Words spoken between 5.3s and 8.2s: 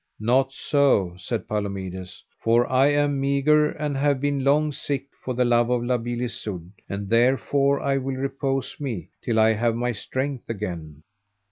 the love of La Beale Isoud, and therefore I will